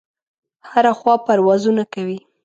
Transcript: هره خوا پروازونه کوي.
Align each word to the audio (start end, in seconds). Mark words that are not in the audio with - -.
هره 0.69 0.91
خوا 0.99 1.13
پروازونه 1.25 1.83
کوي. 1.93 2.19